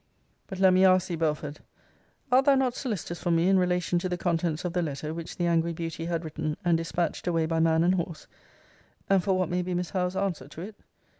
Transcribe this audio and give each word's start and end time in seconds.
But 0.47 0.59
let 0.59 0.73
me 0.73 0.83
ask 0.83 1.09
thee, 1.09 1.15
Belford, 1.15 1.59
Art 2.31 2.45
thou 2.45 2.55
not 2.55 2.73
solicitous 2.73 3.21
for 3.21 3.29
me 3.29 3.47
in 3.49 3.59
relation 3.59 3.99
to 3.99 4.09
the 4.09 4.17
contents 4.17 4.65
of 4.65 4.73
the 4.73 4.81
letter 4.81 5.13
which 5.13 5.37
the 5.37 5.45
angry 5.45 5.73
beauty 5.73 6.05
had 6.05 6.25
written 6.25 6.57
and 6.65 6.75
dispatched 6.75 7.27
away 7.27 7.45
by 7.45 7.59
man 7.59 7.83
and 7.83 7.93
horse; 7.93 8.25
and 9.11 9.23
for 9.23 9.37
what 9.37 9.49
may 9.49 9.61
be 9.61 9.75
Miss 9.75 9.91
Howe's 9.91 10.15
answer 10.15 10.47
to 10.47 10.61
it? 10.61 10.75